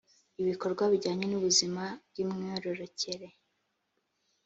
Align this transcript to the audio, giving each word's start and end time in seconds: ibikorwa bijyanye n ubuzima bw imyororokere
ibikorwa 0.41 0.83
bijyanye 0.91 1.25
n 1.27 1.33
ubuzima 1.39 1.83
bw 2.09 2.15
imyororokere 2.23 3.27